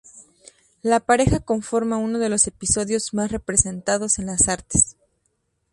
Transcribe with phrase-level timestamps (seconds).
[0.81, 4.97] La pareja conforma uno de los episodios más representados en las Artes.